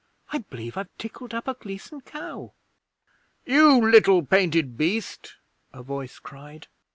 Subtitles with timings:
[0.31, 2.53] 'I b'lieve I've tickled up a Gleason cow.'
[3.45, 5.35] 'You little painted beast!'
[5.71, 6.65] a voice cried.